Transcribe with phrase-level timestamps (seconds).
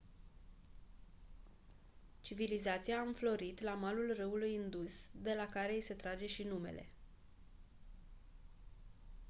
[2.21, 6.89] civilizația a înflorit la malul râului indus de la care i se trage și numele